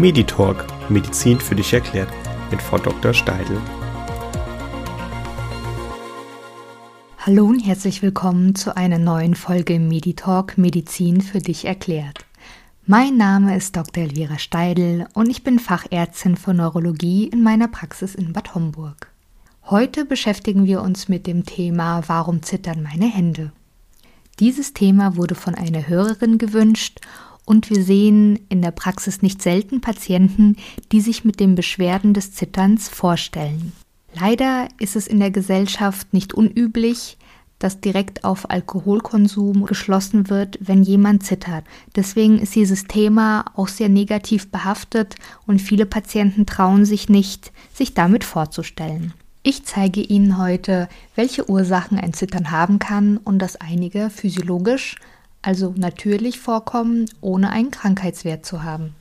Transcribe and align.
Meditalk 0.00 0.66
Medizin 0.88 1.38
für 1.38 1.54
dich 1.54 1.74
erklärt 1.74 2.08
mit 2.50 2.62
Frau 2.62 2.78
Dr. 2.78 3.12
Steidl. 3.12 3.60
Hallo 7.18 7.44
und 7.44 7.60
herzlich 7.60 8.00
willkommen 8.00 8.54
zu 8.54 8.74
einer 8.74 8.96
neuen 8.96 9.34
Folge 9.34 9.78
Meditalk 9.78 10.56
Medizin 10.56 11.20
für 11.20 11.40
dich 11.40 11.66
erklärt. 11.66 12.24
Mein 12.86 13.18
Name 13.18 13.54
ist 13.54 13.76
Dr. 13.76 14.04
Elvira 14.04 14.38
Steidl 14.38 15.06
und 15.12 15.28
ich 15.28 15.44
bin 15.44 15.58
Fachärztin 15.58 16.38
für 16.38 16.54
Neurologie 16.54 17.26
in 17.26 17.42
meiner 17.42 17.68
Praxis 17.68 18.14
in 18.14 18.32
Bad 18.32 18.54
Homburg. 18.54 19.12
Heute 19.64 20.06
beschäftigen 20.06 20.64
wir 20.64 20.80
uns 20.80 21.10
mit 21.10 21.26
dem 21.26 21.44
Thema 21.44 22.04
Warum 22.06 22.42
zittern 22.42 22.82
meine 22.82 23.12
Hände? 23.12 23.52
Dieses 24.38 24.72
Thema 24.72 25.16
wurde 25.16 25.34
von 25.34 25.54
einer 25.54 25.86
Hörerin 25.86 26.38
gewünscht 26.38 27.00
und 27.44 27.70
wir 27.70 27.82
sehen 27.82 28.38
in 28.48 28.62
der 28.62 28.70
Praxis 28.70 29.22
nicht 29.22 29.42
selten 29.42 29.80
Patienten, 29.80 30.56
die 30.92 31.00
sich 31.00 31.24
mit 31.24 31.40
den 31.40 31.54
Beschwerden 31.54 32.14
des 32.14 32.32
Zitterns 32.32 32.88
vorstellen. 32.88 33.72
Leider 34.14 34.68
ist 34.78 34.96
es 34.96 35.06
in 35.06 35.20
der 35.20 35.30
Gesellschaft 35.30 36.12
nicht 36.12 36.34
unüblich, 36.34 37.16
dass 37.60 37.80
direkt 37.80 38.24
auf 38.24 38.50
Alkoholkonsum 38.50 39.66
geschlossen 39.66 40.30
wird, 40.30 40.58
wenn 40.60 40.82
jemand 40.82 41.22
zittert. 41.24 41.64
Deswegen 41.94 42.38
ist 42.38 42.54
dieses 42.54 42.84
Thema 42.84 43.44
auch 43.54 43.68
sehr 43.68 43.88
negativ 43.88 44.50
behaftet 44.50 45.14
und 45.46 45.60
viele 45.60 45.86
Patienten 45.86 46.46
trauen 46.46 46.84
sich 46.84 47.08
nicht, 47.08 47.52
sich 47.72 47.94
damit 47.94 48.24
vorzustellen. 48.24 49.12
Ich 49.42 49.64
zeige 49.64 50.00
Ihnen 50.00 50.38
heute, 50.38 50.88
welche 51.14 51.48
Ursachen 51.48 51.98
ein 51.98 52.12
Zittern 52.12 52.50
haben 52.50 52.78
kann 52.78 53.18
und 53.18 53.38
dass 53.38 53.56
einige 53.56 54.10
physiologisch, 54.10 54.96
also 55.42 55.74
natürlich 55.76 56.38
vorkommen, 56.38 57.06
ohne 57.20 57.50
einen 57.50 57.70
Krankheitswert 57.70 58.44
zu 58.44 58.62
haben. 58.62 58.94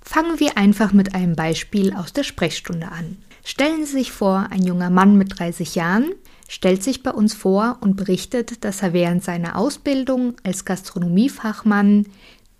Fangen 0.00 0.38
wir 0.38 0.58
einfach 0.58 0.92
mit 0.92 1.14
einem 1.14 1.34
Beispiel 1.34 1.94
aus 1.94 2.12
der 2.12 2.24
Sprechstunde 2.24 2.88
an. 2.88 3.16
Stellen 3.44 3.84
Sie 3.84 3.92
sich 3.92 4.12
vor, 4.12 4.48
ein 4.50 4.62
junger 4.62 4.90
Mann 4.90 5.16
mit 5.16 5.38
30 5.38 5.74
Jahren 5.74 6.12
stellt 6.48 6.82
sich 6.82 7.02
bei 7.02 7.10
uns 7.10 7.34
vor 7.34 7.78
und 7.80 7.96
berichtet, 7.96 8.64
dass 8.64 8.82
er 8.82 8.92
während 8.92 9.24
seiner 9.24 9.56
Ausbildung 9.56 10.34
als 10.42 10.64
Gastronomiefachmann 10.64 12.06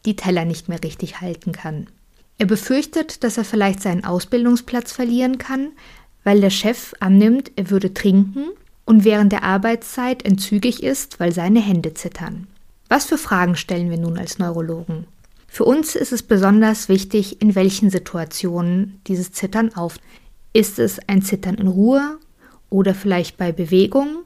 die 0.07 0.17
Teller 0.17 0.45
nicht 0.45 0.69
mehr 0.69 0.83
richtig 0.83 1.21
halten 1.21 1.53
kann. 1.53 1.87
Er 2.39 2.47
befürchtet, 2.47 3.25
dass 3.25 3.39
er 3.39 3.45
vielleicht 3.45 3.81
seinen 3.81 4.05
Ausbildungsplatz 4.05 4.93
verlieren 4.93 5.39
kann, 5.39 5.69
weil 6.25 6.41
der 6.41 6.51
Chef 6.51 6.95
annimmt, 7.01 7.53
er 7.57 7.71
würde 7.71 7.95
trinken 7.95 8.47
und 8.85 9.05
während 9.05 9.33
der 9.33 9.45
Arbeitszeit 9.45 10.25
entzügig 10.25 10.83
ist, 10.83 11.21
weil 11.21 11.33
seine 11.33 11.61
Hände 11.61 11.95
zittern. 11.95 12.47
Was 12.89 13.07
für 13.07 13.19
Fragen 13.19 13.57
stellen 13.57 13.91
wir 13.91 13.99
nun 13.99 14.19
als 14.19 14.39
Neurologen? 14.39 15.07
Für 15.49 15.65
uns 15.65 15.95
ist 15.95 16.13
es 16.13 16.23
besonders 16.23 16.89
wichtig, 16.89 17.41
in 17.41 17.55
welchen 17.55 17.89
Situationen 17.89 19.01
dieses 19.07 19.33
Zittern 19.33 19.75
auf. 19.75 19.99
Ist 20.53 20.79
es 20.79 20.99
ein 21.09 21.23
Zittern 21.23 21.55
in 21.57 21.69
Ruhe 21.69 22.19
oder 22.71 22.95
vielleicht 22.95 23.37
bei 23.37 23.53
Bewegung 23.53 24.25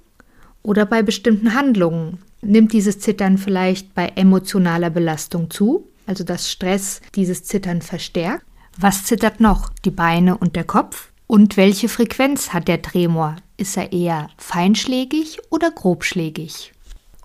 oder 0.62 0.86
bei 0.86 1.02
bestimmten 1.02 1.54
Handlungen? 1.54 2.18
Nimmt 2.40 2.72
dieses 2.72 2.98
Zittern 2.98 3.36
vielleicht 3.36 3.94
bei 3.94 4.12
emotionaler 4.16 4.90
Belastung 4.90 5.50
zu, 5.50 5.86
also 6.06 6.24
dass 6.24 6.50
Stress 6.50 7.00
dieses 7.14 7.44
Zittern 7.44 7.82
verstärkt? 7.82 8.44
Was 8.78 9.04
zittert 9.04 9.40
noch? 9.40 9.70
Die 9.84 9.90
Beine 9.90 10.38
und 10.38 10.56
der 10.56 10.64
Kopf? 10.64 11.10
Und 11.26 11.56
welche 11.56 11.88
Frequenz 11.88 12.54
hat 12.54 12.68
der 12.68 12.80
Tremor? 12.80 13.36
Ist 13.58 13.76
er 13.76 13.92
eher 13.92 14.30
feinschlägig 14.38 15.40
oder 15.50 15.70
grobschlägig? 15.70 16.72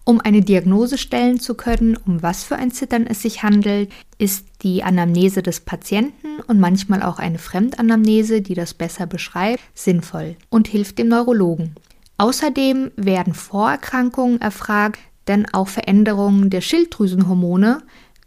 Um 0.06 0.20
eine 0.20 0.42
Diagnose 0.42 0.98
stellen 0.98 1.40
zu 1.40 1.56
können, 1.56 1.96
um 1.96 2.22
was 2.22 2.44
für 2.44 2.58
ein 2.58 2.72
Zittern 2.72 3.08
es 3.08 3.22
sich 3.22 3.42
handelt, 3.42 3.90
ist 4.18 4.46
die 4.62 4.84
Anamnese 4.84 5.42
des 5.42 5.62
Patienten 5.62 6.42
und 6.48 6.60
manchmal 6.60 7.02
auch 7.02 7.20
eine 7.20 7.40
Fremdanamnese, 7.40 8.42
die 8.42 8.54
das 8.54 8.74
besser 8.74 9.08
beschreibt, 9.08 9.62
sinnvoll 9.74 10.36
und 10.50 10.68
hilft 10.68 10.98
dem 10.98 11.08
Neurologen. 11.08 11.76
Außerdem 12.18 12.92
werden 12.98 13.34
Vorerkrankungen 13.34 14.42
erfragt, 14.42 15.00
denn 15.28 15.46
auch 15.54 15.70
Veränderungen 15.70 16.50
der 16.50 16.62
Schilddrüsenhormone 16.62 17.82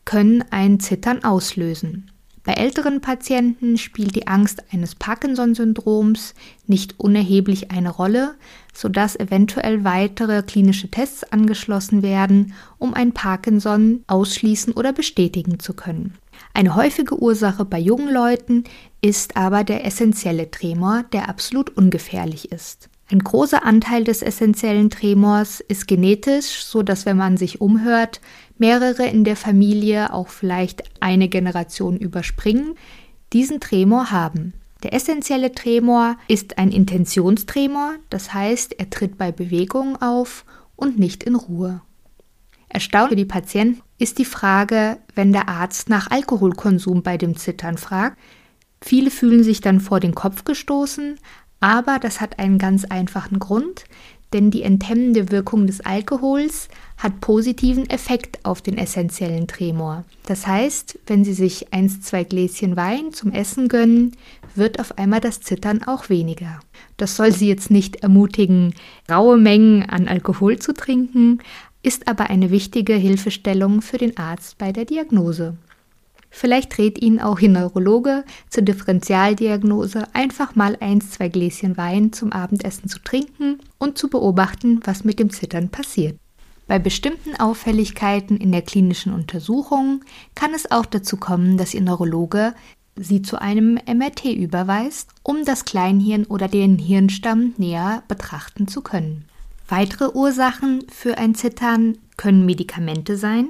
können 0.07 0.45
ein 0.51 0.81
Zittern 0.81 1.25
auslösen. 1.25 2.11
Bei 2.47 2.53
älteren 2.53 3.01
Patienten 3.01 3.77
spielt 3.77 4.15
die 4.15 4.29
Angst 4.29 4.63
eines 4.73 4.95
Parkinson-Syndroms 4.95 6.33
nicht 6.69 6.95
unerheblich 7.01 7.73
eine 7.73 7.91
Rolle, 7.91 8.37
sodass 8.73 9.19
eventuell 9.19 9.83
weitere 9.83 10.45
klinische 10.45 10.89
Tests 10.89 11.25
angeschlossen 11.25 12.03
werden, 12.03 12.55
um 12.79 12.95
ein 12.95 13.11
Parkinson 13.11 14.05
ausschließen 14.07 14.75
oder 14.75 14.93
bestätigen 14.93 15.59
zu 15.59 15.75
können. 15.75 16.15
Eine 16.55 16.77
häufige 16.77 17.21
Ursache 17.21 17.65
bei 17.65 17.81
jungen 17.81 18.15
Leuten 18.15 18.63
ist 19.03 19.37
aber 19.37 19.65
der 19.65 19.85
essentielle 19.85 20.49
Tremor, 20.49 21.05
der 21.13 21.29
absolut 21.29 21.71
ungefährlich 21.71 22.53
ist. 22.53 22.89
Ein 23.11 23.21
großer 23.21 23.65
Anteil 23.65 24.03
des 24.03 24.21
essentiellen 24.21 24.91
Tremors 24.91 25.61
ist 25.61 25.87
genetisch, 25.87 26.65
so 26.65 26.83
dass 26.83 27.07
wenn 27.07 27.17
man 27.17 27.37
sich 27.37 27.61
umhört, 27.61 28.21
mehrere 28.59 29.07
in 29.07 29.23
der 29.23 29.37
Familie 29.37 30.13
auch 30.13 30.29
vielleicht 30.29 30.83
eine 31.01 31.29
Generation 31.29 31.97
überspringen, 31.97 32.75
diesen 33.33 33.61
Tremor 33.61 34.11
haben. 34.11 34.55
Der 34.83 34.93
essentielle 34.93 35.53
Tremor 35.53 36.17
ist 36.27 36.59
ein 36.59 36.71
Intentionstremor, 36.71 37.95
das 38.11 38.35
heißt, 38.35 38.79
er 38.79 38.91
tritt 38.91 39.17
bei 39.17 39.31
Bewegung 39.31 40.01
auf 40.03 40.45
und 40.75 40.99
nicht 40.99 41.23
in 41.23 41.37
Ruhe. 41.37 41.81
Erstaunt 42.69 43.11
für 43.11 43.17
die 43.17 43.25
Patienten 43.25 43.83
ist 43.99 44.19
die 44.19 44.25
Frage, 44.25 44.99
wenn 45.15 45.33
der 45.33 45.49
Arzt 45.49 45.89
nach 45.89 46.11
Alkoholkonsum 46.11 47.03
bei 47.03 47.17
dem 47.17 47.37
Zittern 47.37 47.79
fragt. 47.79 48.19
Viele 48.83 49.11
fühlen 49.11 49.43
sich 49.43 49.61
dann 49.61 49.81
vor 49.81 50.01
den 50.01 50.15
Kopf 50.15 50.45
gestoßen, 50.45 51.19
aber 51.61 51.99
das 51.99 52.21
hat 52.21 52.39
einen 52.39 52.59
ganz 52.59 52.85
einfachen 52.85 53.39
Grund, 53.39 53.85
denn 54.33 54.51
die 54.51 54.63
enthemmende 54.63 55.31
Wirkung 55.31 55.67
des 55.67 55.81
Alkohols 55.81 56.69
hat 56.99 57.21
positiven 57.21 57.89
Effekt 57.89 58.45
auf 58.45 58.61
den 58.61 58.77
essentiellen 58.77 59.47
Tremor. 59.47 60.05
Das 60.27 60.47
heißt, 60.47 60.99
wenn 61.07 61.25
Sie 61.25 61.33
sich 61.33 61.73
eins, 61.73 62.01
zwei 62.01 62.25
Gläschen 62.25 62.77
Wein 62.77 63.13
zum 63.13 63.33
Essen 63.33 63.69
gönnen, 63.69 64.13
wird 64.55 64.81
auf 64.81 64.99
einmal 64.99 65.21
das 65.21 65.41
Zittern 65.41 65.83
auch 65.85 66.09
weniger. 66.09 66.61
Das 66.97 67.17
soll 67.17 67.33
Sie 67.33 67.49
jetzt 67.49 67.71
nicht 67.71 67.97
ermutigen, 67.97 68.75
raue 69.11 69.37
Mengen 69.37 69.85
an 69.85 70.09
Alkohol 70.09 70.59
zu 70.59 70.75
trinken, 70.75 71.39
ist 71.83 72.09
aber 72.09 72.31
eine 72.31 72.51
wichtige 72.51 72.95
Hilfestellung 72.95 73.81
für 73.81 73.99
den 73.99 74.17
Arzt 74.17 74.59
bei 74.59 74.73
der 74.73 74.87
Diagnose. 74.87 75.57
Vielleicht 76.39 76.77
rät 76.77 77.01
Ihnen 77.01 77.19
auch 77.19 77.41
Ihr 77.41 77.49
Neurologe 77.49 78.23
zur 78.51 78.63
Differentialdiagnose 78.63 80.05
einfach 80.13 80.55
mal 80.55 80.77
eins, 80.81 81.13
zwei 81.13 81.31
Gläschen 81.31 81.79
Wein 81.79 82.13
zum 82.13 82.31
Abendessen 82.31 82.91
zu 82.91 82.99
trinken 82.99 83.59
und 83.79 83.97
zu 83.97 84.11
beobachten, 84.11 84.81
was 84.85 85.03
mit 85.03 85.19
dem 85.19 85.31
Zittern 85.31 85.71
passiert. 85.71 86.19
Bei 86.67 86.79
bestimmten 86.79 87.37
Auffälligkeiten 87.37 88.37
in 88.37 88.53
der 88.53 88.61
klinischen 88.61 89.15
Untersuchung 89.15 90.05
kann 90.35 90.53
es 90.53 90.71
auch 90.71 90.85
dazu 90.85 91.17
kommen, 91.17 91.57
dass 91.57 91.73
Ihr 91.73 91.81
Neurologe 91.81 92.53
Sie 92.97 93.23
zu 93.23 93.41
einem 93.41 93.79
MRT 93.87 94.27
überweist, 94.27 95.09
um 95.23 95.43
das 95.47 95.65
Kleinhirn 95.65 96.25
oder 96.25 96.49
den 96.49 96.77
Hirnstamm 96.77 97.55
näher 97.57 98.03
betrachten 98.09 98.69
zu 98.69 98.83
können. 98.83 99.25
Weitere 99.69 100.11
Ursachen 100.11 100.85
für 100.91 101.17
ein 101.17 101.35
Zittern 101.35 101.97
können 102.19 102.45
Medikamente 102.45 103.17
sein, 103.17 103.49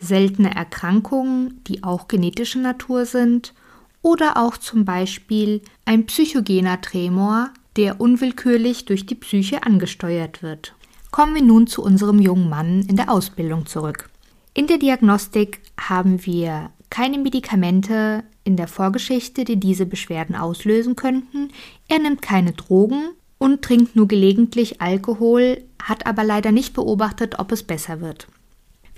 seltene 0.00 0.54
Erkrankungen, 0.54 1.60
die 1.66 1.84
auch 1.84 2.08
genetischer 2.08 2.60
Natur 2.60 3.04
sind, 3.04 3.54
oder 4.02 4.38
auch 4.38 4.56
zum 4.56 4.84
Beispiel 4.84 5.60
ein 5.84 6.06
psychogener 6.06 6.80
Tremor, 6.80 7.50
der 7.76 8.00
unwillkürlich 8.00 8.86
durch 8.86 9.06
die 9.06 9.14
Psyche 9.14 9.62
angesteuert 9.62 10.42
wird. 10.42 10.74
Kommen 11.10 11.34
wir 11.34 11.42
nun 11.42 11.66
zu 11.66 11.82
unserem 11.82 12.18
jungen 12.18 12.48
Mann 12.48 12.82
in 12.82 12.96
der 12.96 13.10
Ausbildung 13.10 13.66
zurück. 13.66 14.08
In 14.54 14.66
der 14.66 14.78
Diagnostik 14.78 15.60
haben 15.78 16.24
wir 16.24 16.70
keine 16.88 17.18
Medikamente 17.18 18.24
in 18.42 18.56
der 18.56 18.68
Vorgeschichte, 18.68 19.44
die 19.44 19.60
diese 19.60 19.86
Beschwerden 19.86 20.34
auslösen 20.34 20.96
könnten. 20.96 21.50
Er 21.88 22.00
nimmt 22.00 22.22
keine 22.22 22.52
Drogen 22.52 23.10
und 23.38 23.62
trinkt 23.62 23.96
nur 23.96 24.08
gelegentlich 24.08 24.80
Alkohol, 24.80 25.62
hat 25.80 26.06
aber 26.06 26.24
leider 26.24 26.52
nicht 26.52 26.74
beobachtet, 26.74 27.38
ob 27.38 27.52
es 27.52 27.62
besser 27.62 28.00
wird. 28.00 28.26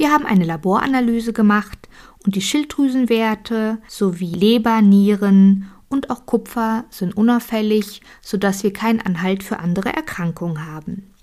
Wir 0.03 0.11
haben 0.11 0.27
eine 0.27 0.45
Laboranalyse 0.45 1.33
gemacht 1.33 1.89
und 2.25 2.35
die 2.35 2.41
Schilddrüsenwerte 2.41 3.79
sowie 3.87 4.33
Leber, 4.35 4.83
Nieren 4.83 5.71
und 5.89 6.11
auch 6.11 6.27
Kupfer 6.27 6.87
sind 6.91 7.17
unauffällig, 7.17 8.01
sodass 8.21 8.65
wir 8.65 8.73
keinen 8.73 9.01
Anhalt 9.01 9.45
für 9.45 9.61
andere 9.61 9.95
Erkrankungen 9.95 10.67
haben. 10.67 11.15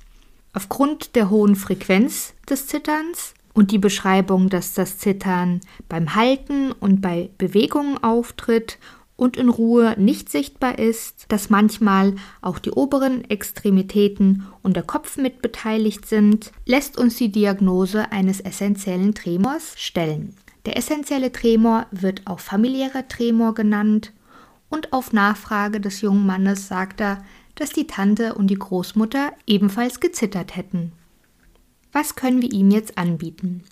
Aufgrund 0.53 1.17
der 1.17 1.29
hohen 1.29 1.57
Frequenz 1.57 2.33
des 2.49 2.67
Zitterns 2.67 3.33
und 3.53 3.71
die 3.71 3.79
Beschreibung, 3.79 4.47
dass 4.47 4.75
das 4.75 4.97
Zittern 4.97 5.59
beim 5.89 6.15
Halten 6.15 6.71
und 6.71 7.01
bei 7.01 7.31
Bewegungen 7.37 8.01
auftritt 8.01 8.77
und 9.19 9.37
in 9.37 9.49
Ruhe 9.49 9.95
nicht 9.97 10.29
sichtbar 10.29 10.79
ist, 10.79 11.25
dass 11.27 11.49
manchmal 11.49 12.15
auch 12.41 12.57
die 12.57 12.71
oberen 12.71 13.29
Extremitäten 13.29 14.47
und 14.63 14.75
der 14.75 14.83
Kopf 14.83 15.17
mit 15.17 15.41
beteiligt 15.41 16.05
sind, 16.05 16.51
lässt 16.65 16.97
uns 16.97 17.17
die 17.17 17.31
Diagnose 17.31 18.11
eines 18.11 18.39
essentiellen 18.39 19.13
Tremors 19.13 19.73
stellen. 19.77 20.35
Der 20.65 20.77
essentielle 20.77 21.31
Tremor 21.31 21.87
wird 21.91 22.27
auch 22.27 22.39
familiärer 22.39 23.07
Tremor 23.07 23.53
genannt 23.53 24.13
und 24.69 24.93
auf 24.93 25.13
Nachfrage 25.13 25.81
des 25.81 26.01
jungen 26.01 26.25
Mannes 26.25 26.67
sagt 26.67 27.01
er, 27.01 27.23
dass 27.55 27.71
die 27.71 27.87
Tante 27.87 28.35
und 28.35 28.47
die 28.47 28.55
Großmutter 28.55 29.33
ebenfalls 29.45 29.99
gezittert 29.99 30.55
hätten. 30.55 30.93
Was 31.91 32.15
können 32.15 32.41
wir 32.41 32.53
ihm 32.53 32.71
jetzt 32.71 32.97
anbieten? 32.97 33.63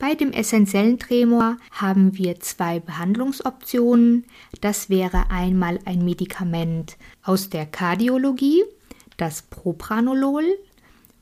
Bei 0.00 0.14
dem 0.14 0.32
essentiellen 0.32 0.98
Tremor 0.98 1.58
haben 1.72 2.16
wir 2.16 2.40
zwei 2.40 2.80
Behandlungsoptionen. 2.80 4.24
Das 4.62 4.88
wäre 4.88 5.30
einmal 5.30 5.78
ein 5.84 6.06
Medikament 6.06 6.96
aus 7.22 7.50
der 7.50 7.66
Kardiologie, 7.66 8.64
das 9.18 9.42
Propranolol, 9.42 10.56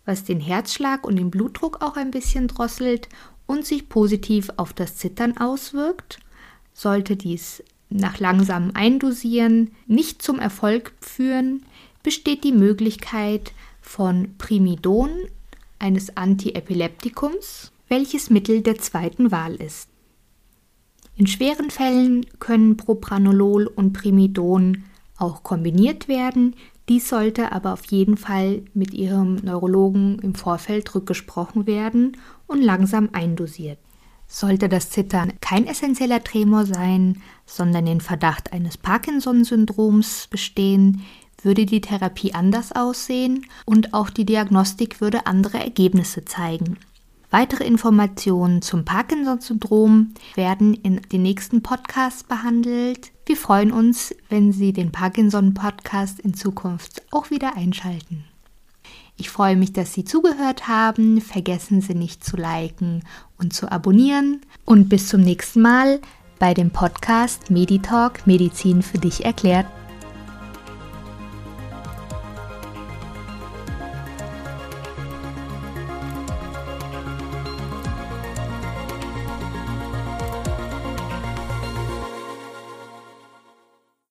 was 0.04 0.22
den 0.22 0.38
Herzschlag 0.38 1.04
und 1.04 1.16
den 1.16 1.28
Blutdruck 1.28 1.82
auch 1.82 1.96
ein 1.96 2.12
bisschen 2.12 2.46
drosselt 2.46 3.08
und 3.46 3.66
sich 3.66 3.88
positiv 3.88 4.48
auf 4.56 4.72
das 4.72 4.94
Zittern 4.94 5.36
auswirkt. 5.38 6.20
Sollte 6.72 7.16
dies 7.16 7.64
nach 7.90 8.20
langsamem 8.20 8.70
Eindosieren 8.74 9.72
nicht 9.88 10.22
zum 10.22 10.38
Erfolg 10.38 10.92
führen, 11.00 11.64
besteht 12.04 12.44
die 12.44 12.52
Möglichkeit 12.52 13.52
von 13.82 14.36
Primidon, 14.38 15.10
eines 15.80 16.16
Antiepileptikums, 16.16 17.72
welches 17.88 18.30
Mittel 18.30 18.62
der 18.62 18.78
zweiten 18.78 19.30
Wahl 19.30 19.54
ist. 19.54 19.88
In 21.16 21.26
schweren 21.26 21.70
Fällen 21.70 22.26
können 22.38 22.76
Propranolol 22.76 23.66
und 23.66 23.92
Primidon 23.92 24.84
auch 25.16 25.42
kombiniert 25.42 26.06
werden. 26.06 26.54
Dies 26.88 27.08
sollte 27.08 27.50
aber 27.52 27.72
auf 27.72 27.84
jeden 27.86 28.16
Fall 28.16 28.62
mit 28.72 28.94
Ihrem 28.94 29.34
Neurologen 29.36 30.20
im 30.20 30.34
Vorfeld 30.34 30.94
rückgesprochen 30.94 31.66
werden 31.66 32.16
und 32.46 32.62
langsam 32.62 33.08
eindosiert. 33.12 33.78
Sollte 34.28 34.68
das 34.68 34.90
Zittern 34.90 35.32
kein 35.40 35.66
essentieller 35.66 36.22
Tremor 36.22 36.66
sein, 36.66 37.20
sondern 37.46 37.86
den 37.86 38.00
Verdacht 38.00 38.52
eines 38.52 38.76
Parkinson-Syndroms 38.76 40.28
bestehen, 40.30 41.02
würde 41.42 41.66
die 41.66 41.80
Therapie 41.80 42.34
anders 42.34 42.72
aussehen 42.72 43.46
und 43.64 43.94
auch 43.94 44.10
die 44.10 44.24
Diagnostik 44.26 45.00
würde 45.00 45.26
andere 45.26 45.58
Ergebnisse 45.58 46.24
zeigen. 46.24 46.76
Weitere 47.30 47.64
Informationen 47.64 48.62
zum 48.62 48.86
Parkinson-Syndrom 48.86 50.14
werden 50.34 50.72
in 50.72 51.02
den 51.12 51.22
nächsten 51.22 51.62
Podcasts 51.62 52.24
behandelt. 52.24 53.12
Wir 53.26 53.36
freuen 53.36 53.70
uns, 53.70 54.14
wenn 54.30 54.50
Sie 54.50 54.72
den 54.72 54.92
Parkinson-Podcast 54.92 56.20
in 56.20 56.32
Zukunft 56.32 57.02
auch 57.10 57.28
wieder 57.28 57.54
einschalten. 57.54 58.24
Ich 59.18 59.28
freue 59.28 59.56
mich, 59.56 59.74
dass 59.74 59.92
Sie 59.92 60.04
zugehört 60.04 60.68
haben. 60.68 61.20
Vergessen 61.20 61.82
Sie 61.82 61.94
nicht 61.94 62.24
zu 62.24 62.38
liken 62.38 63.02
und 63.36 63.52
zu 63.52 63.70
abonnieren. 63.70 64.40
Und 64.64 64.88
bis 64.88 65.08
zum 65.08 65.20
nächsten 65.20 65.60
Mal 65.60 66.00
bei 66.38 66.54
dem 66.54 66.70
Podcast 66.70 67.50
Meditalk 67.50 68.26
Medizin 68.26 68.80
für 68.80 68.98
dich 68.98 69.26
erklärt. 69.26 69.66